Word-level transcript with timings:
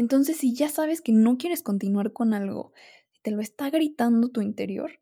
Entonces, 0.00 0.38
si 0.38 0.54
ya 0.54 0.70
sabes 0.70 1.02
que 1.02 1.12
no 1.12 1.36
quieres 1.36 1.62
continuar 1.62 2.14
con 2.14 2.32
algo, 2.32 2.72
te 3.20 3.32
lo 3.32 3.42
está 3.42 3.68
gritando 3.68 4.30
tu 4.30 4.40
interior, 4.40 4.92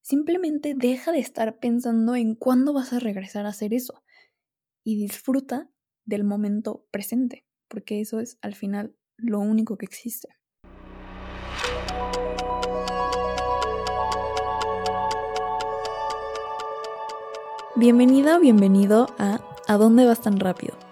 simplemente 0.00 0.74
deja 0.76 1.12
de 1.12 1.20
estar 1.20 1.60
pensando 1.60 2.16
en 2.16 2.34
cuándo 2.34 2.72
vas 2.72 2.92
a 2.92 2.98
regresar 2.98 3.46
a 3.46 3.50
hacer 3.50 3.72
eso 3.72 4.02
y 4.82 4.96
disfruta 4.96 5.70
del 6.04 6.24
momento 6.24 6.88
presente, 6.90 7.46
porque 7.68 8.00
eso 8.00 8.18
es 8.18 8.36
al 8.42 8.56
final 8.56 8.96
lo 9.16 9.38
único 9.38 9.78
que 9.78 9.86
existe. 9.86 10.26
Bienvenida 17.76 18.38
o 18.38 18.40
bienvenido 18.40 19.06
a 19.20 19.38
¿A 19.68 19.76
dónde 19.76 20.04
vas 20.04 20.20
tan 20.20 20.40
rápido? 20.40 20.91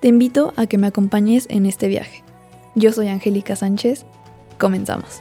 Te 0.00 0.08
invito 0.08 0.54
a 0.56 0.66
que 0.66 0.78
me 0.78 0.86
acompañes 0.86 1.46
en 1.50 1.66
este 1.66 1.86
viaje. 1.86 2.24
Yo 2.74 2.90
soy 2.90 3.08
Angélica 3.08 3.54
Sánchez. 3.54 4.06
Comenzamos. 4.58 5.20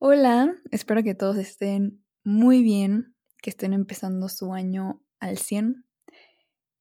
Hola, 0.00 0.56
espero 0.72 1.04
que 1.04 1.14
todos 1.14 1.36
estén 1.36 2.04
muy 2.24 2.64
bien, 2.64 3.14
que 3.40 3.50
estén 3.50 3.74
empezando 3.74 4.28
su 4.28 4.52
año 4.52 5.04
al 5.20 5.38
100. 5.38 5.84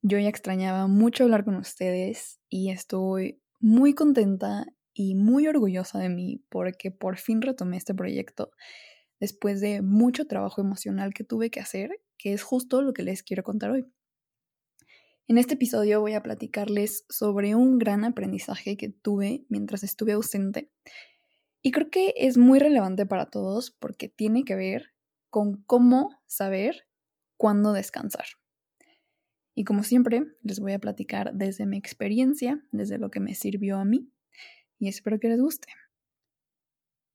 Yo 0.02 0.18
ya 0.18 0.30
extrañaba 0.30 0.88
mucho 0.88 1.26
hablar 1.26 1.46
con 1.46 1.58
ustedes 1.58 2.40
y 2.50 2.72
estoy 2.72 3.40
muy 3.60 3.94
contenta 3.94 4.66
y 4.94 5.16
muy 5.16 5.48
orgullosa 5.48 6.00
de 6.00 6.10
mí 6.10 6.44
porque 6.50 6.92
por 6.92 7.18
fin 7.18 7.42
retomé 7.42 7.78
este 7.78 7.94
proyecto 7.94 8.52
después 9.20 9.62
de 9.62 9.82
mucho 9.82 10.26
trabajo 10.26 10.62
emocional 10.62 11.14
que 11.14 11.24
tuve 11.24 11.52
que 11.52 11.60
hacer, 11.60 11.92
que 12.18 12.34
es 12.34 12.42
justo 12.42 12.82
lo 12.82 12.94
que 12.94 13.04
les 13.04 13.24
quiero 13.24 13.44
contar 13.44 13.72
hoy. 13.72 13.86
En 15.28 15.38
este 15.38 15.54
episodio 15.54 16.02
voy 16.02 16.14
a 16.14 16.24
platicarles 16.24 17.06
sobre 17.08 17.56
un 17.56 17.78
gran 17.78 18.04
aprendizaje 18.04 18.76
que 18.76 18.90
tuve 18.90 19.46
mientras 19.48 19.84
estuve 19.84 20.14
ausente 20.14 20.72
y 21.62 21.72
creo 21.72 21.90
que 21.90 22.14
es 22.18 22.38
muy 22.38 22.60
relevante 22.60 23.06
para 23.06 23.28
todos 23.28 23.72
porque 23.72 24.10
tiene 24.10 24.44
que 24.44 24.56
ver 24.56 24.94
con 25.30 25.64
cómo 25.64 26.20
saber 26.26 26.88
cuándo 27.38 27.72
descansar. 27.74 28.26
Y 29.54 29.64
como 29.64 29.84
siempre, 29.84 30.24
les 30.42 30.60
voy 30.60 30.74
a 30.74 30.80
platicar 30.80 31.34
desde 31.34 31.66
mi 31.66 31.78
experiencia, 31.78 32.66
desde 32.72 32.98
lo 32.98 33.12
que 33.12 33.20
me 33.20 33.36
sirvió 33.36 33.78
a 33.78 33.86
mí, 33.86 34.12
y 34.82 34.90
espero 34.90 35.20
que 35.20 35.30
les 35.30 35.40
guste. 35.40 35.68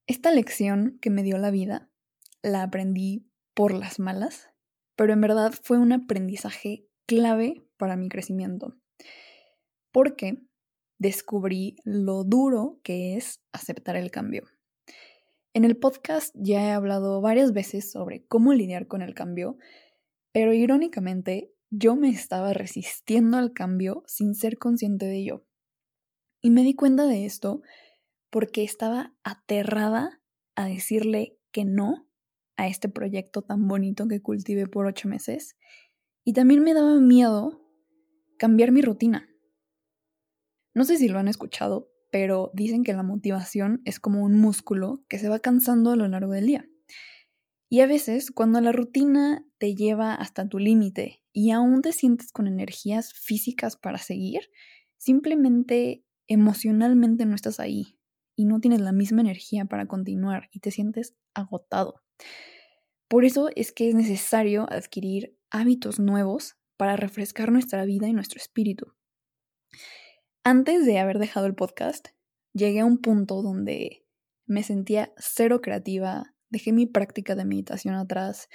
Esta 0.06 0.30
lección 0.30 0.98
que 1.02 1.10
me 1.10 1.24
dio 1.24 1.36
la 1.36 1.50
vida 1.50 1.90
la 2.40 2.62
aprendí 2.62 3.28
por 3.54 3.74
las 3.74 3.98
malas, 3.98 4.48
pero 4.94 5.12
en 5.12 5.20
verdad 5.20 5.52
fue 5.60 5.78
un 5.78 5.92
aprendizaje 5.92 6.86
clave 7.06 7.66
para 7.76 7.96
mi 7.96 8.08
crecimiento, 8.08 8.76
porque 9.90 10.38
descubrí 10.98 11.76
lo 11.84 12.22
duro 12.22 12.78
que 12.84 13.16
es 13.16 13.42
aceptar 13.52 13.96
el 13.96 14.12
cambio. 14.12 14.44
En 15.52 15.64
el 15.64 15.76
podcast 15.76 16.32
ya 16.38 16.68
he 16.68 16.70
hablado 16.70 17.20
varias 17.20 17.52
veces 17.52 17.90
sobre 17.90 18.24
cómo 18.26 18.52
lidiar 18.52 18.86
con 18.86 19.02
el 19.02 19.12
cambio, 19.12 19.58
pero 20.30 20.52
irónicamente 20.52 21.52
yo 21.70 21.96
me 21.96 22.10
estaba 22.10 22.52
resistiendo 22.52 23.38
al 23.38 23.52
cambio 23.52 24.04
sin 24.06 24.36
ser 24.36 24.56
consciente 24.56 25.06
de 25.06 25.16
ello. 25.16 25.45
Y 26.46 26.50
me 26.50 26.62
di 26.62 26.74
cuenta 26.74 27.08
de 27.08 27.26
esto 27.26 27.60
porque 28.30 28.62
estaba 28.62 29.12
aterrada 29.24 30.22
a 30.54 30.66
decirle 30.68 31.36
que 31.50 31.64
no 31.64 32.08
a 32.56 32.68
este 32.68 32.88
proyecto 32.88 33.42
tan 33.42 33.66
bonito 33.66 34.06
que 34.06 34.22
cultivé 34.22 34.68
por 34.68 34.86
ocho 34.86 35.08
meses. 35.08 35.56
Y 36.22 36.34
también 36.34 36.62
me 36.62 36.72
daba 36.72 37.00
miedo 37.00 37.68
cambiar 38.38 38.70
mi 38.70 38.80
rutina. 38.80 39.28
No 40.72 40.84
sé 40.84 40.98
si 40.98 41.08
lo 41.08 41.18
han 41.18 41.26
escuchado, 41.26 41.90
pero 42.12 42.52
dicen 42.54 42.84
que 42.84 42.92
la 42.92 43.02
motivación 43.02 43.82
es 43.84 43.98
como 43.98 44.22
un 44.22 44.38
músculo 44.38 45.04
que 45.08 45.18
se 45.18 45.28
va 45.28 45.40
cansando 45.40 45.90
a 45.90 45.96
lo 45.96 46.06
largo 46.06 46.30
del 46.30 46.46
día. 46.46 46.68
Y 47.68 47.80
a 47.80 47.88
veces, 47.88 48.30
cuando 48.30 48.60
la 48.60 48.70
rutina 48.70 49.44
te 49.58 49.74
lleva 49.74 50.14
hasta 50.14 50.48
tu 50.48 50.60
límite 50.60 51.24
y 51.32 51.50
aún 51.50 51.82
te 51.82 51.90
sientes 51.90 52.30
con 52.30 52.46
energías 52.46 53.12
físicas 53.14 53.76
para 53.76 53.98
seguir, 53.98 54.42
simplemente 54.96 56.05
emocionalmente 56.28 57.26
no 57.26 57.34
estás 57.34 57.60
ahí 57.60 57.98
y 58.34 58.44
no 58.44 58.60
tienes 58.60 58.80
la 58.80 58.92
misma 58.92 59.22
energía 59.22 59.64
para 59.64 59.86
continuar 59.86 60.48
y 60.52 60.60
te 60.60 60.70
sientes 60.70 61.16
agotado. 61.34 62.02
Por 63.08 63.24
eso 63.24 63.50
es 63.54 63.72
que 63.72 63.88
es 63.88 63.94
necesario 63.94 64.66
adquirir 64.70 65.38
hábitos 65.50 66.00
nuevos 66.00 66.56
para 66.76 66.96
refrescar 66.96 67.52
nuestra 67.52 67.84
vida 67.84 68.08
y 68.08 68.12
nuestro 68.12 68.38
espíritu. 68.38 68.92
Antes 70.44 70.84
de 70.86 70.98
haber 70.98 71.18
dejado 71.18 71.46
el 71.46 71.54
podcast, 71.54 72.08
llegué 72.52 72.80
a 72.80 72.84
un 72.84 72.98
punto 72.98 73.42
donde 73.42 74.06
me 74.46 74.62
sentía 74.62 75.12
cero 75.16 75.60
creativa, 75.60 76.34
dejé 76.50 76.72
mi 76.72 76.86
práctica 76.86 77.34
de 77.34 77.44
meditación 77.44 77.94
atrás 77.94 78.48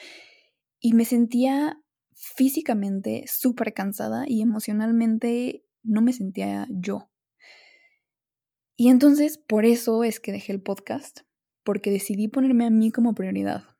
y 0.80 0.94
me 0.94 1.06
sentía 1.06 1.82
físicamente 2.14 3.26
súper 3.28 3.74
cansada 3.74 4.26
y 4.28 4.42
emocionalmente 4.42 5.66
no 5.84 6.02
me 6.02 6.14
sentía 6.14 6.68
yo. 6.70 7.11
Y 8.82 8.90
entonces 8.90 9.38
por 9.38 9.64
eso 9.64 10.04
es 10.04 10.20
que 10.20 10.32
dejé 10.32 10.54
el 10.54 10.60
podcast, 10.60 11.20
porque 11.64 11.92
decidí 11.92 12.28
ponerme 12.28 12.66
a 12.66 12.72
mí 12.72 12.92
como 12.92 13.14
prioridad. 13.14 13.78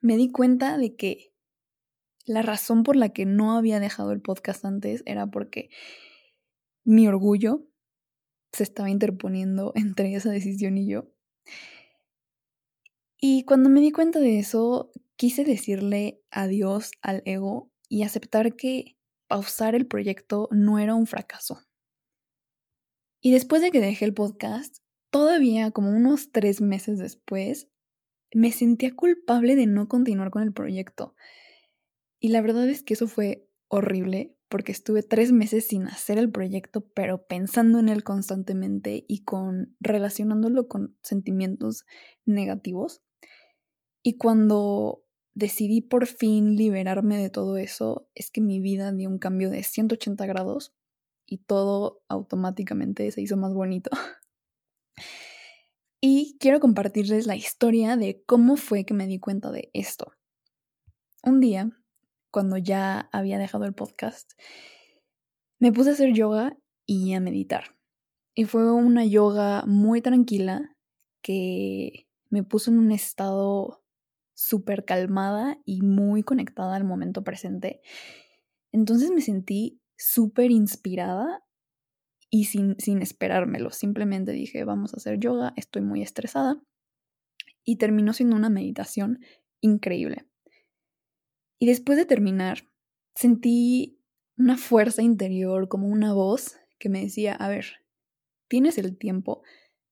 Me 0.00 0.16
di 0.16 0.32
cuenta 0.32 0.76
de 0.78 0.96
que 0.96 1.32
la 2.26 2.42
razón 2.42 2.82
por 2.82 2.96
la 2.96 3.10
que 3.10 3.24
no 3.24 3.56
había 3.56 3.78
dejado 3.78 4.10
el 4.10 4.20
podcast 4.20 4.64
antes 4.64 5.04
era 5.06 5.28
porque 5.28 5.70
mi 6.82 7.06
orgullo 7.06 7.68
se 8.52 8.64
estaba 8.64 8.90
interponiendo 8.90 9.70
entre 9.76 10.12
esa 10.12 10.32
decisión 10.32 10.76
y 10.76 10.88
yo. 10.88 11.12
Y 13.16 13.44
cuando 13.44 13.70
me 13.70 13.80
di 13.80 13.92
cuenta 13.92 14.18
de 14.18 14.40
eso, 14.40 14.90
quise 15.14 15.44
decirle 15.44 16.20
adiós 16.32 16.90
al 17.00 17.22
ego 17.26 17.70
y 17.88 18.02
aceptar 18.02 18.56
que 18.56 18.96
pausar 19.28 19.76
el 19.76 19.86
proyecto 19.86 20.48
no 20.50 20.80
era 20.80 20.96
un 20.96 21.06
fracaso. 21.06 21.60
Y 23.26 23.32
después 23.32 23.62
de 23.62 23.70
que 23.70 23.80
dejé 23.80 24.04
el 24.04 24.12
podcast, 24.12 24.80
todavía 25.10 25.70
como 25.70 25.88
unos 25.88 26.30
tres 26.30 26.60
meses 26.60 26.98
después, 26.98 27.70
me 28.34 28.52
sentía 28.52 28.94
culpable 28.94 29.56
de 29.56 29.66
no 29.66 29.88
continuar 29.88 30.30
con 30.30 30.42
el 30.42 30.52
proyecto. 30.52 31.14
Y 32.20 32.28
la 32.28 32.42
verdad 32.42 32.68
es 32.68 32.82
que 32.82 32.92
eso 32.92 33.08
fue 33.08 33.48
horrible 33.68 34.36
porque 34.50 34.72
estuve 34.72 35.02
tres 35.02 35.32
meses 35.32 35.66
sin 35.66 35.86
hacer 35.86 36.18
el 36.18 36.30
proyecto, 36.30 36.86
pero 36.94 37.26
pensando 37.26 37.78
en 37.78 37.88
él 37.88 38.04
constantemente 38.04 39.06
y 39.08 39.24
con 39.24 39.74
relacionándolo 39.80 40.68
con 40.68 40.94
sentimientos 41.00 41.86
negativos. 42.26 43.02
Y 44.02 44.18
cuando 44.18 45.02
decidí 45.32 45.80
por 45.80 46.06
fin 46.06 46.56
liberarme 46.56 47.16
de 47.16 47.30
todo 47.30 47.56
eso, 47.56 48.06
es 48.14 48.30
que 48.30 48.42
mi 48.42 48.60
vida 48.60 48.92
dio 48.92 49.08
un 49.08 49.18
cambio 49.18 49.48
de 49.48 49.62
180 49.62 50.26
grados 50.26 50.74
y 51.26 51.38
todo 51.38 52.02
automáticamente 52.08 53.10
se 53.10 53.20
hizo 53.20 53.36
más 53.36 53.54
bonito. 53.54 53.90
y 56.00 56.36
quiero 56.38 56.60
compartirles 56.60 57.26
la 57.26 57.36
historia 57.36 57.96
de 57.96 58.22
cómo 58.26 58.56
fue 58.56 58.84
que 58.84 58.94
me 58.94 59.06
di 59.06 59.18
cuenta 59.18 59.50
de 59.50 59.70
esto. 59.72 60.12
Un 61.22 61.40
día, 61.40 61.70
cuando 62.30 62.58
ya 62.58 63.08
había 63.12 63.38
dejado 63.38 63.64
el 63.64 63.74
podcast, 63.74 64.32
me 65.58 65.72
puse 65.72 65.90
a 65.90 65.92
hacer 65.94 66.12
yoga 66.12 66.56
y 66.86 67.14
a 67.14 67.20
meditar. 67.20 67.76
Y 68.34 68.44
fue 68.44 68.70
una 68.72 69.04
yoga 69.04 69.64
muy 69.66 70.02
tranquila 70.02 70.76
que 71.22 72.08
me 72.28 72.42
puso 72.42 72.70
en 72.70 72.78
un 72.78 72.92
estado 72.92 73.84
súper 74.34 74.84
calmada 74.84 75.58
y 75.64 75.82
muy 75.82 76.22
conectada 76.22 76.74
al 76.74 76.84
momento 76.84 77.22
presente. 77.22 77.80
Entonces 78.72 79.12
me 79.12 79.20
sentí 79.20 79.80
súper 79.96 80.50
inspirada 80.50 81.44
y 82.30 82.46
sin, 82.46 82.76
sin 82.78 83.02
esperármelo. 83.02 83.70
Simplemente 83.70 84.32
dije, 84.32 84.64
vamos 84.64 84.94
a 84.94 84.96
hacer 84.96 85.18
yoga, 85.18 85.52
estoy 85.56 85.82
muy 85.82 86.02
estresada. 86.02 86.60
y 87.66 87.76
terminó 87.76 88.12
siendo 88.12 88.36
una 88.36 88.50
meditación 88.50 89.20
increíble. 89.60 90.26
Y 91.58 91.66
después 91.66 91.96
de 91.96 92.04
terminar, 92.04 92.68
sentí 93.14 93.98
una 94.36 94.58
fuerza 94.58 95.02
interior, 95.02 95.68
como 95.68 95.88
una 95.88 96.12
voz 96.12 96.56
que 96.78 96.88
me 96.88 97.00
decía, 97.00 97.34
a 97.34 97.48
ver, 97.48 97.64
tienes 98.48 98.76
el 98.78 98.98
tiempo, 98.98 99.42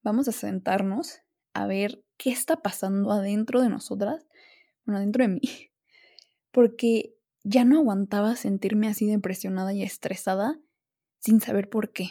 vamos 0.03 0.29
a 0.29 0.33
sentarnos 0.33 1.21
a 1.55 1.67
ver 1.67 2.05
qué 2.19 2.31
está 2.31 2.61
pasando 2.61 3.11
adentro 3.11 3.63
de 3.63 3.71
nosotras, 3.71 4.27
bueno, 4.85 4.99
adentro 4.99 5.25
de 5.25 5.29
mí, 5.29 5.41
porque 6.51 7.17
ya 7.45 7.65
no 7.65 7.79
aguantaba 7.79 8.37
sentirme 8.37 8.89
así 8.89 9.07
depresionada 9.07 9.73
y 9.73 9.83
estresada 9.83 10.61
sin 11.19 11.41
saber 11.41 11.69
por 11.69 11.93
qué. 11.93 12.11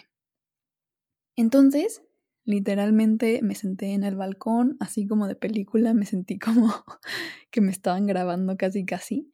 Entonces, 1.36 2.04
literalmente 2.44 3.42
me 3.42 3.56
senté 3.56 3.94
en 3.94 4.04
el 4.04 4.16
balcón, 4.16 4.78
así 4.80 5.07
como 5.07 5.28
de 5.28 5.36
película, 5.36 5.94
me 5.94 6.06
sentí 6.06 6.38
como 6.38 6.74
que 7.51 7.62
me 7.62 7.72
estaban 7.72 8.06
grabando 8.07 8.57
casi 8.57 8.86
casi, 8.86 9.31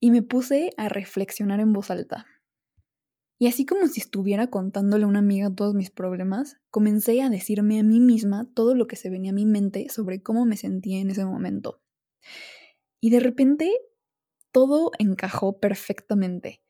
y 0.00 0.10
me 0.10 0.22
puse 0.22 0.70
a 0.76 0.88
reflexionar 0.88 1.60
en 1.60 1.72
voz 1.72 1.90
alta. 1.90 2.26
Y 3.40 3.46
así 3.46 3.64
como 3.64 3.86
si 3.86 4.00
estuviera 4.00 4.48
contándole 4.48 5.04
a 5.04 5.08
una 5.08 5.20
amiga 5.20 5.54
todos 5.54 5.74
mis 5.74 5.90
problemas, 5.90 6.56
comencé 6.70 7.22
a 7.22 7.30
decirme 7.30 7.78
a 7.78 7.84
mí 7.84 8.00
misma 8.00 8.48
todo 8.52 8.74
lo 8.74 8.88
que 8.88 8.96
se 8.96 9.10
venía 9.10 9.30
a 9.30 9.34
mi 9.34 9.46
mente 9.46 9.88
sobre 9.90 10.22
cómo 10.22 10.44
me 10.44 10.56
sentía 10.56 10.98
en 10.98 11.10
ese 11.10 11.24
momento. 11.24 11.80
Y 13.00 13.10
de 13.10 13.20
repente 13.20 13.72
todo 14.58 14.90
encajó 14.98 15.60
perfectamente. 15.60 16.64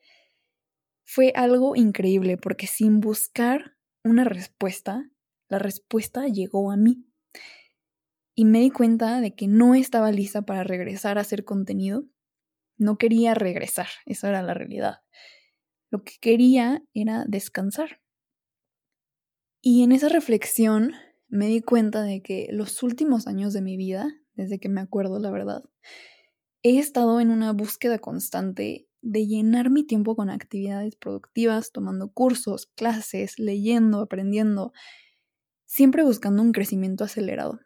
Fue 1.06 1.32
algo 1.34 1.74
increíble 1.74 2.36
porque 2.36 2.66
sin 2.66 3.00
buscar 3.00 3.78
una 4.04 4.24
respuesta, 4.24 5.10
la 5.48 5.58
respuesta 5.58 6.26
llegó 6.26 6.70
a 6.70 6.76
mí. 6.76 7.06
Y 8.34 8.44
me 8.44 8.60
di 8.60 8.68
cuenta 8.68 9.22
de 9.22 9.34
que 9.34 9.48
no 9.48 9.74
estaba 9.74 10.12
lista 10.12 10.42
para 10.42 10.64
regresar 10.64 11.16
a 11.16 11.22
hacer 11.22 11.46
contenido. 11.46 12.04
No 12.76 12.98
quería 12.98 13.32
regresar, 13.32 13.88
esa 14.04 14.28
era 14.28 14.42
la 14.42 14.52
realidad. 14.52 14.98
Lo 15.90 16.04
que 16.04 16.12
quería 16.20 16.82
era 16.92 17.24
descansar. 17.26 18.02
Y 19.62 19.82
en 19.82 19.92
esa 19.92 20.10
reflexión 20.10 20.92
me 21.26 21.46
di 21.46 21.62
cuenta 21.62 22.02
de 22.02 22.20
que 22.20 22.48
los 22.50 22.82
últimos 22.82 23.26
años 23.26 23.54
de 23.54 23.62
mi 23.62 23.78
vida, 23.78 24.12
desde 24.34 24.60
que 24.60 24.68
me 24.68 24.82
acuerdo 24.82 25.18
la 25.18 25.30
verdad, 25.30 25.64
he 26.62 26.78
estado 26.78 27.20
en 27.20 27.30
una 27.30 27.52
búsqueda 27.52 27.98
constante 27.98 28.88
de 29.00 29.26
llenar 29.26 29.70
mi 29.70 29.84
tiempo 29.84 30.16
con 30.16 30.28
actividades 30.30 30.96
productivas, 30.96 31.72
tomando 31.72 32.12
cursos, 32.12 32.66
clases, 32.74 33.38
leyendo, 33.38 34.00
aprendiendo, 34.00 34.72
siempre 35.66 36.02
buscando 36.02 36.42
un 36.42 36.52
crecimiento 36.52 37.04
acelerado. 37.04 37.60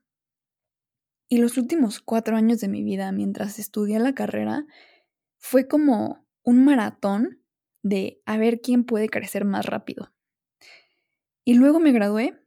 Y 1.28 1.38
los 1.38 1.56
últimos 1.56 2.00
cuatro 2.00 2.36
años 2.36 2.60
de 2.60 2.68
mi 2.68 2.82
vida, 2.82 3.10
mientras 3.12 3.58
estudié 3.58 3.98
la 3.98 4.14
carrera, 4.14 4.66
fue 5.38 5.66
como 5.66 6.26
un 6.42 6.64
maratón 6.64 7.42
de 7.82 8.20
a 8.26 8.36
ver 8.36 8.60
quién 8.60 8.84
puede 8.84 9.08
crecer 9.08 9.44
más 9.44 9.66
rápido. 9.66 10.12
Y 11.44 11.54
luego 11.54 11.80
me 11.80 11.92
gradué, 11.92 12.38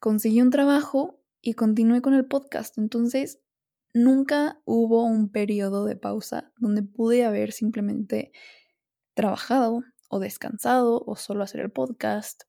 conseguí 0.00 0.42
un 0.42 0.50
trabajo 0.50 1.20
y 1.40 1.54
continué 1.54 2.02
con 2.02 2.14
el 2.14 2.26
podcast. 2.26 2.76
Entonces, 2.78 3.40
nunca 3.94 4.60
hubo 4.64 5.04
un 5.04 5.30
periodo 5.30 5.86
de 5.86 5.96
pausa 5.96 6.52
donde 6.58 6.82
pude 6.82 7.24
haber 7.24 7.52
simplemente 7.52 8.32
trabajado 9.14 9.82
o 10.08 10.18
descansado 10.18 11.02
o 11.06 11.16
solo 11.16 11.44
hacer 11.44 11.60
el 11.60 11.70
podcast. 11.70 12.42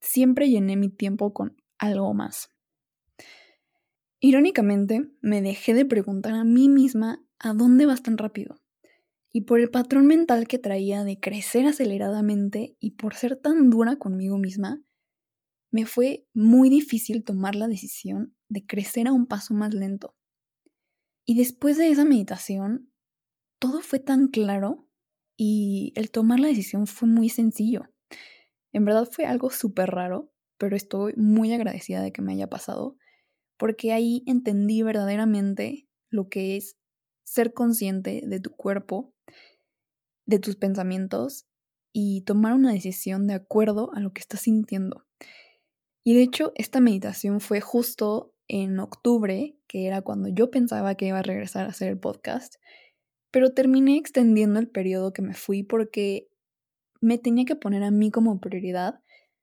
Siempre 0.00 0.48
llené 0.48 0.76
mi 0.76 0.88
tiempo 0.88 1.32
con 1.32 1.56
algo 1.78 2.12
más. 2.14 2.48
Irónicamente, 4.18 5.10
me 5.20 5.42
dejé 5.42 5.74
de 5.74 5.84
preguntar 5.84 6.34
a 6.34 6.44
mí 6.44 6.68
misma 6.68 7.24
a 7.38 7.52
dónde 7.52 7.86
vas 7.86 8.02
tan 8.02 8.18
rápido. 8.18 8.56
Y 9.32 9.42
por 9.42 9.60
el 9.60 9.70
patrón 9.70 10.06
mental 10.06 10.46
que 10.46 10.58
traía 10.58 11.04
de 11.04 11.18
crecer 11.18 11.66
aceleradamente 11.66 12.76
y 12.80 12.92
por 12.92 13.14
ser 13.14 13.36
tan 13.36 13.70
dura 13.70 13.96
conmigo 13.96 14.38
misma, 14.38 14.82
me 15.70 15.86
fue 15.86 16.26
muy 16.34 16.68
difícil 16.68 17.24
tomar 17.24 17.54
la 17.54 17.66
decisión 17.66 18.34
de 18.48 18.66
crecer 18.66 19.08
a 19.08 19.12
un 19.12 19.26
paso 19.26 19.54
más 19.54 19.72
lento. 19.74 20.14
Y 21.24 21.36
después 21.36 21.78
de 21.78 21.90
esa 21.90 22.04
meditación, 22.04 22.92
todo 23.58 23.80
fue 23.80 24.00
tan 24.00 24.28
claro 24.28 24.88
y 25.36 25.92
el 25.96 26.10
tomar 26.10 26.40
la 26.40 26.48
decisión 26.48 26.86
fue 26.86 27.08
muy 27.08 27.28
sencillo. 27.28 27.82
En 28.72 28.84
verdad 28.84 29.08
fue 29.10 29.26
algo 29.26 29.50
súper 29.50 29.90
raro, 29.90 30.32
pero 30.58 30.76
estoy 30.76 31.14
muy 31.16 31.52
agradecida 31.52 32.02
de 32.02 32.12
que 32.12 32.22
me 32.22 32.32
haya 32.32 32.48
pasado, 32.48 32.96
porque 33.56 33.92
ahí 33.92 34.22
entendí 34.26 34.82
verdaderamente 34.82 35.88
lo 36.10 36.28
que 36.28 36.56
es 36.56 36.76
ser 37.24 37.52
consciente 37.52 38.22
de 38.26 38.40
tu 38.40 38.50
cuerpo, 38.50 39.14
de 40.26 40.38
tus 40.38 40.56
pensamientos 40.56 41.46
y 41.92 42.22
tomar 42.22 42.54
una 42.54 42.72
decisión 42.72 43.26
de 43.26 43.34
acuerdo 43.34 43.92
a 43.94 44.00
lo 44.00 44.12
que 44.12 44.20
estás 44.20 44.40
sintiendo. 44.40 45.06
Y 46.04 46.14
de 46.14 46.22
hecho, 46.22 46.52
esta 46.56 46.80
meditación 46.80 47.40
fue 47.40 47.60
justo 47.60 48.31
en 48.48 48.78
octubre, 48.78 49.56
que 49.66 49.86
era 49.86 50.02
cuando 50.02 50.28
yo 50.28 50.50
pensaba 50.50 50.94
que 50.94 51.06
iba 51.06 51.18
a 51.18 51.22
regresar 51.22 51.66
a 51.66 51.70
hacer 51.70 51.88
el 51.88 51.98
podcast, 51.98 52.56
pero 53.30 53.52
terminé 53.52 53.96
extendiendo 53.96 54.60
el 54.60 54.68
periodo 54.68 55.12
que 55.12 55.22
me 55.22 55.34
fui 55.34 55.62
porque 55.62 56.28
me 57.00 57.18
tenía 57.18 57.44
que 57.44 57.56
poner 57.56 57.82
a 57.82 57.90
mí 57.90 58.10
como 58.10 58.40
prioridad 58.40 59.00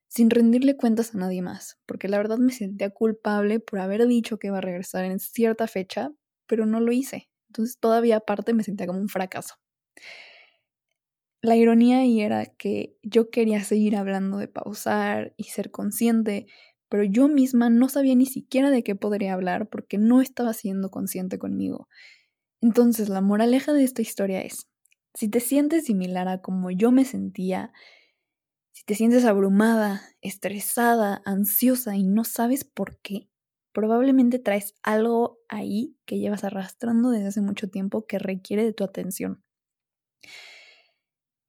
sin 0.08 0.30
rendirle 0.30 0.76
cuentas 0.76 1.14
a 1.14 1.18
nadie 1.18 1.40
más, 1.42 1.78
porque 1.86 2.08
la 2.08 2.16
verdad 2.18 2.38
me 2.38 2.52
sentía 2.52 2.90
culpable 2.90 3.60
por 3.60 3.78
haber 3.78 4.06
dicho 4.08 4.38
que 4.38 4.48
iba 4.48 4.58
a 4.58 4.62
regresar 4.62 5.04
en 5.04 5.20
cierta 5.20 5.68
fecha, 5.68 6.12
pero 6.46 6.66
no 6.66 6.80
lo 6.80 6.90
hice. 6.90 7.30
Entonces 7.48 7.78
todavía 7.78 8.16
aparte 8.16 8.52
me 8.52 8.64
sentía 8.64 8.86
como 8.86 8.98
un 8.98 9.08
fracaso. 9.08 9.54
La 11.42 11.56
ironía 11.56 11.98
ahí 12.00 12.20
era 12.20 12.46
que 12.46 12.96
yo 13.02 13.30
quería 13.30 13.62
seguir 13.62 13.96
hablando 13.96 14.36
de 14.38 14.48
pausar 14.48 15.32
y 15.36 15.44
ser 15.44 15.70
consciente, 15.70 16.46
pero 16.90 17.04
yo 17.04 17.28
misma 17.28 17.70
no 17.70 17.88
sabía 17.88 18.16
ni 18.16 18.26
siquiera 18.26 18.70
de 18.70 18.82
qué 18.82 18.96
podría 18.96 19.32
hablar 19.32 19.68
porque 19.68 19.96
no 19.96 20.20
estaba 20.20 20.52
siendo 20.52 20.90
consciente 20.90 21.38
conmigo. 21.38 21.88
Entonces, 22.60 23.08
la 23.08 23.20
moraleja 23.20 23.72
de 23.72 23.84
esta 23.84 24.02
historia 24.02 24.42
es, 24.42 24.68
si 25.14 25.28
te 25.28 25.38
sientes 25.38 25.84
similar 25.84 26.28
a 26.28 26.42
como 26.42 26.70
yo 26.72 26.90
me 26.90 27.04
sentía, 27.04 27.72
si 28.72 28.84
te 28.84 28.96
sientes 28.96 29.24
abrumada, 29.24 30.02
estresada, 30.20 31.22
ansiosa 31.24 31.96
y 31.96 32.02
no 32.02 32.24
sabes 32.24 32.64
por 32.64 32.98
qué, 32.98 33.30
probablemente 33.72 34.40
traes 34.40 34.74
algo 34.82 35.38
ahí 35.48 35.96
que 36.06 36.18
llevas 36.18 36.42
arrastrando 36.42 37.10
desde 37.10 37.28
hace 37.28 37.40
mucho 37.40 37.70
tiempo 37.70 38.04
que 38.04 38.18
requiere 38.18 38.64
de 38.64 38.72
tu 38.72 38.82
atención. 38.82 39.44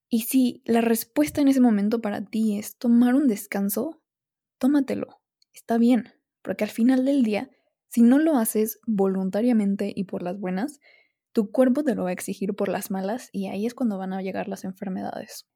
Y 0.07 0.21
si 0.21 0.61
la 0.65 0.81
respuesta 0.81 1.41
en 1.41 1.47
ese 1.47 1.61
momento 1.61 1.99
para 1.99 2.23
ti 2.23 2.59
es 2.59 2.77
tomar 2.77 3.15
un 3.15 3.27
descanso, 3.27 4.03
tómatelo 4.59 5.20
está 5.53 5.77
bien, 5.77 6.13
porque 6.41 6.63
al 6.63 6.69
final 6.69 7.05
del 7.05 7.23
día, 7.23 7.49
si 7.89 8.01
no 8.01 8.19
lo 8.19 8.37
haces 8.37 8.79
voluntariamente 8.85 9.91
y 9.95 10.05
por 10.05 10.23
las 10.23 10.39
buenas, 10.39 10.79
tu 11.33 11.51
cuerpo 11.51 11.83
te 11.83 11.95
lo 11.95 12.03
va 12.03 12.09
a 12.09 12.13
exigir 12.13 12.55
por 12.55 12.69
las 12.69 12.91
malas 12.91 13.29
y 13.31 13.47
ahí 13.47 13.65
es 13.65 13.73
cuando 13.73 13.97
van 13.97 14.13
a 14.13 14.21
llegar 14.21 14.47
las 14.47 14.63
enfermedades. 14.63 15.47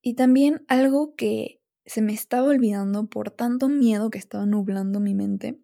Y 0.00 0.14
también 0.14 0.64
algo 0.68 1.14
que 1.16 1.60
se 1.86 2.02
me 2.02 2.12
estaba 2.12 2.48
olvidando 2.48 3.08
por 3.08 3.30
tanto 3.30 3.68
miedo 3.68 4.10
que 4.10 4.18
estaba 4.18 4.46
nublando 4.46 5.00
mi 5.00 5.14
mente, 5.14 5.60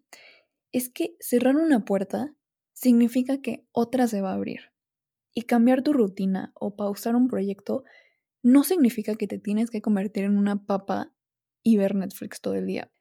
es 0.71 0.89
que 0.89 1.15
cerrar 1.19 1.55
una 1.55 1.85
puerta 1.85 2.35
significa 2.73 3.41
que 3.41 3.65
otra 3.71 4.07
se 4.07 4.21
va 4.21 4.31
a 4.31 4.35
abrir. 4.35 4.71
Y 5.33 5.43
cambiar 5.43 5.81
tu 5.81 5.93
rutina 5.93 6.51
o 6.55 6.75
pausar 6.75 7.15
un 7.15 7.27
proyecto 7.27 7.83
no 8.43 8.63
significa 8.63 9.15
que 9.15 9.27
te 9.27 9.39
tienes 9.39 9.69
que 9.69 9.81
convertir 9.81 10.23
en 10.23 10.37
una 10.37 10.65
papa 10.65 11.13
y 11.63 11.77
ver 11.77 11.95
Netflix 11.95 12.41
todo 12.41 12.55
el 12.55 12.65
día. 12.65 12.91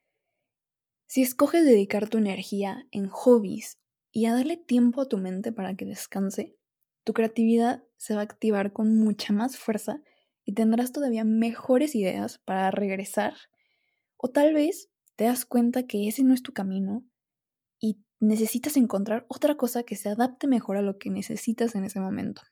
Si 1.11 1.23
escoges 1.23 1.65
dedicar 1.65 2.09
tu 2.09 2.19
energía 2.19 2.87
en 2.93 3.09
hobbies 3.09 3.81
y 4.13 4.27
a 4.27 4.33
darle 4.33 4.57
tiempo 4.57 5.01
a 5.01 5.09
tu 5.09 5.19
mente 5.19 5.51
para 5.51 5.75
que 5.75 5.85
descanse, 5.85 6.57
tu 7.03 7.15
creatividad 7.15 7.83
se 7.97 8.15
va 8.15 8.21
a 8.21 8.23
activar 8.23 8.73
con 8.73 8.97
mucha 8.97 9.33
más 9.33 9.59
fuerza 9.59 10.01
y 10.45 10.55
tendrás 10.55 10.93
todavía 10.93 11.25
mejores 11.25 11.97
ideas 11.97 12.39
para 12.39 12.71
regresar. 12.71 13.35
O 14.19 14.31
tal 14.31 14.55
vez 14.55 14.89
te 15.17 15.25
das 15.25 15.45
cuenta 15.45 15.85
que 15.89 16.07
ese 16.07 16.23
no 16.23 16.33
es 16.33 16.45
tu 16.45 16.53
camino 16.53 17.05
y 17.81 18.05
necesitas 18.21 18.77
encontrar 18.77 19.27
otra 19.29 19.57
cosa 19.57 19.83
que 19.83 19.97
se 19.97 20.11
adapte 20.11 20.47
mejor 20.47 20.77
a 20.77 20.83
lo 20.83 20.97
que 20.97 21.11
necesitas 21.11 21.75
en 21.75 21.83
ese 21.83 21.99
momento. 21.99 22.43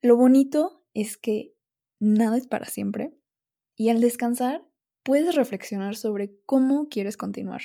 Lo 0.00 0.16
bonito 0.16 0.82
es 0.94 1.18
que 1.18 1.52
nada 2.00 2.38
es 2.38 2.46
para 2.46 2.64
siempre 2.64 3.14
y 3.76 3.90
al 3.90 4.00
descansar 4.00 4.66
puedes 5.06 5.36
reflexionar 5.36 5.94
sobre 5.94 6.36
cómo 6.46 6.88
quieres 6.88 7.16
continuar. 7.16 7.62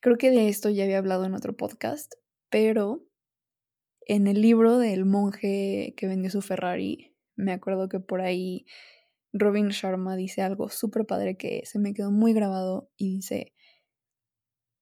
Creo 0.00 0.18
que 0.18 0.32
de 0.32 0.48
esto 0.48 0.68
ya 0.68 0.82
había 0.82 0.98
hablado 0.98 1.24
en 1.24 1.34
otro 1.34 1.56
podcast, 1.56 2.14
pero 2.50 3.06
en 4.00 4.26
el 4.26 4.42
libro 4.42 4.78
del 4.78 5.04
monje 5.04 5.94
que 5.96 6.08
vendió 6.08 6.30
su 6.30 6.42
Ferrari, 6.42 7.14
me 7.36 7.52
acuerdo 7.52 7.88
que 7.88 8.00
por 8.00 8.22
ahí 8.22 8.66
Robin 9.32 9.68
Sharma 9.68 10.16
dice 10.16 10.42
algo 10.42 10.68
súper 10.68 11.06
padre 11.06 11.36
que 11.36 11.62
se 11.64 11.78
me 11.78 11.94
quedó 11.94 12.10
muy 12.10 12.32
grabado 12.32 12.90
y 12.96 13.14
dice, 13.14 13.54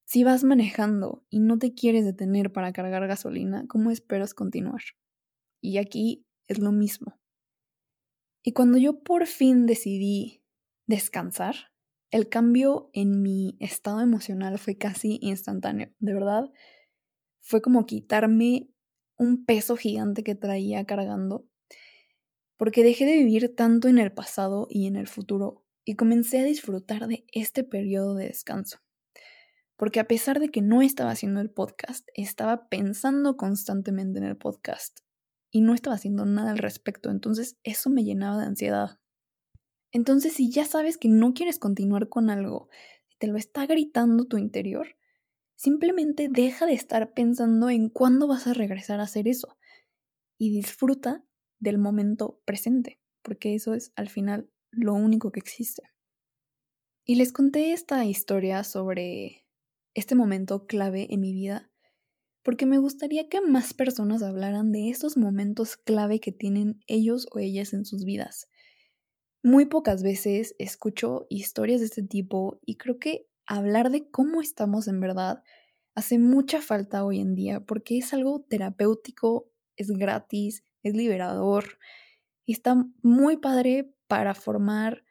Si 0.07 0.25
vas 0.25 0.45
manejando 0.45 1.27
y 1.29 1.41
no 1.41 1.59
te 1.59 1.75
quieres 1.75 2.07
detener 2.07 2.53
para 2.53 2.73
cargar 2.73 3.07
gasolina, 3.07 3.67
¿cómo 3.69 3.91
esperas 3.91 4.33
continuar? 4.33 4.81
Y 5.61 5.77
aquí 5.77 6.25
es 6.49 6.59
lo 6.59 6.73
mismo. 6.73 7.21
Y 8.43 8.53
cuando 8.53 8.79
yo 8.79 9.03
por 9.03 9.27
fin 9.27 9.67
decidí 9.67 10.40
descansar, 10.91 11.55
el 12.11 12.29
cambio 12.29 12.91
en 12.93 13.23
mi 13.23 13.57
estado 13.61 14.01
emocional 14.01 14.59
fue 14.59 14.77
casi 14.77 15.19
instantáneo. 15.23 15.95
De 16.01 16.13
verdad, 16.13 16.51
fue 17.41 17.63
como 17.63 17.87
quitarme 17.87 18.69
un 19.17 19.45
peso 19.45 19.77
gigante 19.77 20.25
que 20.25 20.35
traía 20.35 20.85
cargando, 20.85 21.47
porque 22.57 22.83
dejé 22.83 23.07
de 23.07 23.19
vivir 23.19 23.55
tanto 23.55 23.87
en 23.89 23.99
el 23.99 24.13
pasado 24.13 24.67
y 24.69 24.87
en 24.87 24.97
el 24.97 25.07
futuro 25.07 25.65
y 25.85 25.95
comencé 25.95 26.41
a 26.41 26.45
disfrutar 26.45 27.07
de 27.07 27.25
este 27.33 27.63
periodo 27.63 28.17
de 28.17 28.27
descanso. 28.27 28.79
Porque 29.77 30.01
a 30.01 30.09
pesar 30.09 30.41
de 30.41 30.51
que 30.51 30.61
no 30.61 30.83
estaba 30.83 31.13
haciendo 31.13 31.41
el 31.41 31.51
podcast, 31.51 32.07
estaba 32.15 32.69
pensando 32.69 33.37
constantemente 33.37 34.19
en 34.19 34.25
el 34.25 34.37
podcast 34.37 34.99
y 35.51 35.63
no 35.63 35.75
estaba 35.75 35.97
haciendo 35.97 36.27
nada 36.27 36.51
al 36.51 36.59
respecto, 36.59 37.11
entonces 37.11 37.57
eso 37.63 37.89
me 37.89 38.05
llenaba 38.05 38.39
de 38.41 38.47
ansiedad. 38.47 39.00
Entonces, 39.93 40.35
si 40.35 40.51
ya 40.51 40.65
sabes 40.65 40.99
que 40.99 41.09
no 41.09 41.35
quieres 41.35 41.59
continuar 41.59 42.09
con 42.09 42.31
algo, 42.31 42.69
te 43.19 43.27
lo 43.27 43.37
está 43.37 43.67
gritando 43.67 44.27
tu 44.27 44.39
interior, 44.39 44.97
simplemente 45.57 46.29
deja 46.31 46.67
de 46.67 46.75
estar 46.75 47.13
pensando 47.13 47.71
en 47.71 47.89
cuándo 47.89 48.27
vas 48.29 48.47
a 48.47 48.55
regresar 48.55 49.01
a 49.01 49.05
hacer 49.05 49.29
eso 49.29 49.59
y 50.39 50.51
disfruta 50.51 51.25
del 51.59 51.79
momento 51.79 52.41
presente, 52.45 53.01
porque 53.23 53.55
eso 53.55 53.75
es 53.75 53.93
al 53.97 54.09
final 54.09 54.51
lo 54.71 54.95
único 54.95 55.33
que 55.33 55.41
existe. 55.41 55.83
Y 57.05 57.17
les 57.17 57.33
conté 57.33 57.73
esta 57.73 58.05
historia 58.05 58.63
sobre 58.65 59.47
este 59.95 60.15
momento 60.15 60.67
clave 60.67 61.09
en 61.11 61.21
mi 61.21 61.33
vida 61.33 61.71
porque 62.43 62.67
me 62.67 62.79
gustaría 62.79 63.29
que 63.29 63.41
más 63.41 63.75
personas 63.75 64.23
hablaran 64.23 64.73
de 64.73 64.89
estos 64.89 65.17
momentos 65.17 65.77
clave 65.77 66.21
que 66.21 66.33
tienen 66.33 66.83
ellos 66.87 67.27
o 67.33 67.39
ellas 67.39 67.73
en 67.73 67.85
sus 67.85 68.05
vidas. 68.05 68.49
Muy 69.43 69.65
pocas 69.65 70.03
veces 70.03 70.55
escucho 70.59 71.27
historias 71.31 71.81
de 71.81 71.87
este 71.87 72.03
tipo 72.03 72.61
y 72.67 72.77
creo 72.77 72.99
que 72.99 73.27
hablar 73.47 73.91
de 73.91 74.11
cómo 74.11 74.43
estamos 74.43 74.87
en 74.87 75.01
verdad 75.01 75.43
hace 75.95 76.19
mucha 76.19 76.61
falta 76.61 77.05
hoy 77.05 77.21
en 77.21 77.35
día 77.35 77.61
porque 77.61 77.99
es 77.99 78.13
algo 78.13 78.45
terapéutico, 78.49 79.51
es 79.77 79.91
gratis, 79.91 80.65
es 80.83 80.95
liberador 80.95 81.79
y 82.45 82.53
está 82.53 82.85
muy 83.03 83.39
padre 83.39 83.95
para 84.09 84.35
formar 84.35 85.05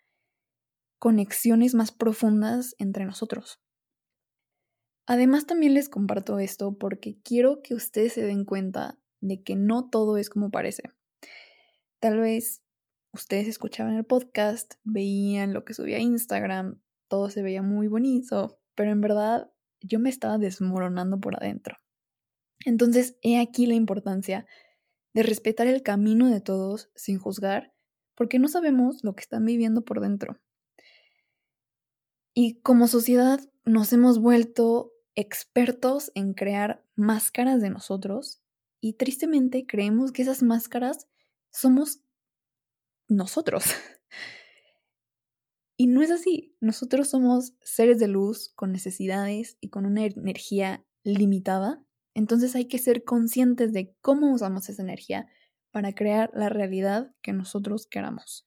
conexiones 1.00 1.74
más 1.74 1.92
profundas 1.92 2.76
entre 2.78 3.06
nosotros. 3.06 3.60
Además 5.08 5.48
también 5.48 5.74
les 5.74 5.90
comparto 5.90 6.38
esto 6.38 6.78
porque 6.78 7.20
quiero 7.24 7.64
que 7.64 7.74
ustedes 7.74 8.14
se 8.14 8.22
den 8.22 8.46
cuenta 8.46 9.00
de 9.22 9.42
que 9.42 9.56
no 9.56 9.90
todo 9.90 10.18
es 10.18 10.30
como 10.30 10.52
parece. 10.52 10.84
Tal 12.00 12.20
vez 12.20 12.62
ustedes 13.12 13.48
escuchaban 13.48 13.96
el 13.96 14.06
podcast, 14.06 14.76
veían 14.84 15.54
lo 15.54 15.66
que 15.66 15.74
subía 15.74 15.98
a 15.98 16.02
Instagram, 16.02 16.82
todo 17.08 17.30
se 17.30 17.42
veía 17.42 17.62
muy 17.62 17.88
bonito, 17.88 18.60
pero 18.76 18.92
en 18.92 19.02
verdad 19.02 19.52
yo 19.82 20.00
me 20.00 20.10
estaba 20.10 20.38
desmoronando 20.38 21.20
por 21.20 21.36
adentro. 21.36 21.78
Entonces, 22.66 23.18
he 23.22 23.40
aquí 23.40 23.66
la 23.66 23.76
importancia 23.76 24.46
de 25.14 25.24
respetar 25.24 25.68
el 25.68 25.82
camino 25.82 26.30
de 26.30 26.42
todos 26.42 26.92
sin 26.96 27.18
juzgar, 27.18 27.74
porque 28.16 28.40
no 28.40 28.48
sabemos 28.48 29.04
lo 29.04 29.16
que 29.16 29.22
están 29.22 29.46
viviendo 29.46 29.84
por 29.84 30.02
dentro. 30.02 30.40
Y 32.34 32.60
como 32.62 32.88
sociedad 32.88 33.40
nos 33.66 33.92
hemos 33.92 34.20
vuelto 34.20 34.92
expertos 35.16 36.12
en 36.16 36.34
crear 36.34 36.86
máscaras 36.96 37.62
de 37.62 37.70
nosotros 37.70 38.42
y 38.80 38.94
tristemente 38.94 39.66
creemos 39.66 40.12
que 40.12 40.22
esas 40.22 40.44
máscaras 40.44 41.08
somos 41.52 42.02
nosotros. 43.10 43.66
Y 45.82 45.88
no 45.88 46.02
es 46.02 46.12
así. 46.12 46.58
Nosotros 46.60 47.08
somos 47.10 47.54
seres 47.62 48.00
de 48.00 48.10
luz 48.10 48.52
con 48.54 48.74
necesidades 48.74 49.58
y 49.62 49.70
con 49.70 49.86
una 49.86 50.04
energía 50.04 50.86
limitada. 51.04 51.82
Entonces 52.14 52.54
hay 52.56 52.66
que 52.66 52.80
ser 52.80 53.06
conscientes 53.06 53.72
de 53.72 53.96
cómo 54.02 54.34
usamos 54.34 54.68
esa 54.68 54.82
energía 54.82 55.30
para 55.72 55.94
crear 55.94 56.32
la 56.34 56.50
realidad 56.50 57.16
que 57.22 57.32
nosotros 57.32 57.88
queramos. 57.88 58.46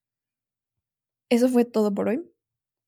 Eso 1.30 1.48
fue 1.48 1.64
todo 1.64 1.94
por 1.94 2.08
hoy. 2.08 2.22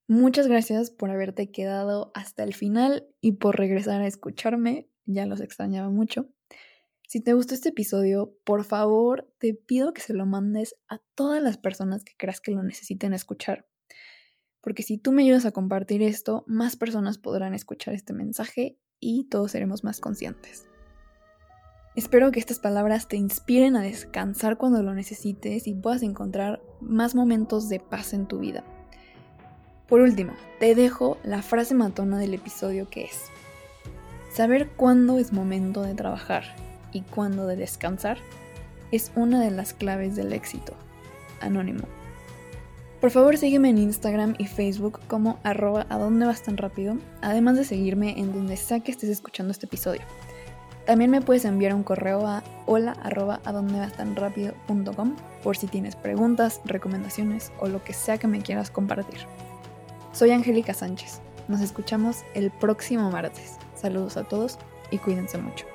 Muchas 0.06 0.46
gracias 0.46 0.90
por 0.90 1.10
haberte 1.10 1.50
quedado 1.50 2.12
hasta 2.14 2.42
el 2.42 2.52
final 2.52 3.08
y 3.22 3.32
por 3.32 3.56
regresar 3.56 4.02
a 4.02 4.06
escucharme. 4.06 4.90
Ya 5.06 5.24
los 5.24 5.40
extrañaba 5.40 5.88
mucho. 5.88 6.28
Si 7.06 7.20
te 7.20 7.34
gustó 7.34 7.54
este 7.54 7.68
episodio, 7.68 8.34
por 8.44 8.64
favor 8.64 9.30
te 9.38 9.54
pido 9.54 9.92
que 9.92 10.00
se 10.00 10.14
lo 10.14 10.24
mandes 10.26 10.74
a 10.88 11.00
todas 11.14 11.42
las 11.42 11.58
personas 11.58 12.02
que 12.02 12.14
creas 12.16 12.40
que 12.40 12.50
lo 12.50 12.62
necesiten 12.62 13.12
escuchar. 13.12 13.66
Porque 14.62 14.82
si 14.82 14.96
tú 14.96 15.12
me 15.12 15.22
ayudas 15.22 15.44
a 15.44 15.52
compartir 15.52 16.02
esto, 16.02 16.44
más 16.46 16.76
personas 16.76 17.18
podrán 17.18 17.52
escuchar 17.54 17.94
este 17.94 18.14
mensaje 18.14 18.78
y 18.98 19.28
todos 19.28 19.50
seremos 19.50 19.84
más 19.84 20.00
conscientes. 20.00 20.66
Espero 21.94 22.32
que 22.32 22.40
estas 22.40 22.58
palabras 22.58 23.06
te 23.06 23.16
inspiren 23.16 23.76
a 23.76 23.82
descansar 23.82 24.56
cuando 24.56 24.82
lo 24.82 24.94
necesites 24.94 25.66
y 25.68 25.74
puedas 25.74 26.02
encontrar 26.02 26.62
más 26.80 27.14
momentos 27.14 27.68
de 27.68 27.78
paz 27.78 28.14
en 28.14 28.26
tu 28.26 28.38
vida. 28.38 28.64
Por 29.86 30.00
último, 30.00 30.32
te 30.58 30.74
dejo 30.74 31.18
la 31.22 31.42
frase 31.42 31.74
matona 31.74 32.18
del 32.18 32.34
episodio 32.34 32.88
que 32.88 33.04
es, 33.04 33.26
saber 34.32 34.70
cuándo 34.70 35.18
es 35.18 35.32
momento 35.32 35.82
de 35.82 35.94
trabajar 35.94 36.73
y 36.94 37.02
cuándo 37.02 37.46
de 37.46 37.56
descansar 37.56 38.16
es 38.90 39.12
una 39.14 39.42
de 39.42 39.50
las 39.50 39.74
claves 39.74 40.16
del 40.16 40.32
éxito. 40.32 40.72
Anónimo. 41.42 41.82
Por 43.02 43.10
favor 43.10 43.36
sígueme 43.36 43.68
en 43.68 43.76
Instagram 43.76 44.34
y 44.38 44.46
Facebook 44.46 44.98
como 45.08 45.38
arroba 45.42 45.86
además 47.20 47.56
de 47.56 47.64
seguirme 47.64 48.18
en 48.18 48.32
donde 48.32 48.56
sea 48.56 48.80
que 48.80 48.92
estés 48.92 49.10
escuchando 49.10 49.50
este 49.50 49.66
episodio. 49.66 50.00
También 50.86 51.10
me 51.10 51.20
puedes 51.20 51.44
enviar 51.44 51.74
un 51.74 51.82
correo 51.82 52.26
a 52.26 52.42
hola 52.66 52.92
arroba 53.02 53.40
por 55.42 55.56
si 55.56 55.66
tienes 55.66 55.96
preguntas, 55.96 56.60
recomendaciones 56.64 57.52
o 57.60 57.68
lo 57.68 57.84
que 57.84 57.92
sea 57.92 58.16
que 58.16 58.26
me 58.26 58.40
quieras 58.40 58.70
compartir. 58.70 59.20
Soy 60.12 60.30
Angélica 60.30 60.72
Sánchez. 60.72 61.20
Nos 61.48 61.60
escuchamos 61.60 62.24
el 62.34 62.50
próximo 62.50 63.10
martes. 63.10 63.56
Saludos 63.74 64.16
a 64.16 64.24
todos 64.24 64.58
y 64.90 64.98
cuídense 64.98 65.36
mucho. 65.36 65.73